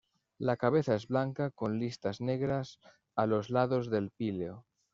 La 0.39 0.55
cabeza 0.57 0.95
es 0.95 1.07
blanca 1.07 1.51
con 1.51 1.77
listas 1.77 2.21
negras 2.21 2.79
a 3.15 3.27
los 3.27 3.51
lados 3.51 3.91
del 3.91 4.09
píleo. 4.09 4.65